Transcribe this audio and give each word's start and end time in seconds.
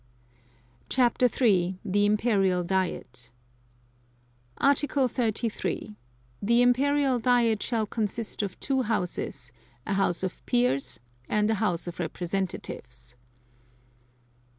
CHAPTER 0.89 1.27
III. 1.29 1.77
THE 1.85 2.07
IMPERIAL 2.07 2.63
DIET 2.63 3.29
Article 4.57 5.07
33. 5.07 5.95
The 6.41 6.61
Imperial 6.63 7.19
Diet 7.19 7.61
shall 7.61 7.85
consist 7.85 8.41
of 8.41 8.59
two 8.59 8.81
Houses, 8.81 9.51
a 9.85 9.93
House 9.93 10.23
of 10.23 10.43
Peers 10.47 10.99
and 11.29 11.51
a 11.51 11.61
House 11.61 11.85
of 11.85 11.99
Representatives. 11.99 13.15